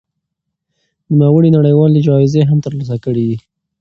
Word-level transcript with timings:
نوموړي 1.19 1.49
نړيوالې 1.57 1.99
جايزې 2.07 2.41
هم 2.49 2.57
ترلاسه 2.65 2.95
کړې 3.05 3.23
دي. 3.29 3.37